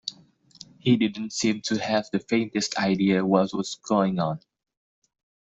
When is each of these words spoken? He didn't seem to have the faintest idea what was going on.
He 0.79 0.97
didn't 0.97 1.31
seem 1.31 1.61
to 1.65 1.77
have 1.79 2.09
the 2.11 2.17
faintest 2.21 2.75
idea 2.75 3.23
what 3.23 3.53
was 3.53 3.75
going 3.75 4.17
on. 4.17 4.39